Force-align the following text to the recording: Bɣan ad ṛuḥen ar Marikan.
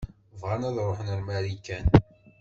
Bɣan 0.41 0.67
ad 0.69 0.77
ṛuḥen 0.87 1.13
ar 1.13 1.21
Marikan. 1.25 1.85